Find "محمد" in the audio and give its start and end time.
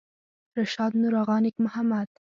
1.65-2.07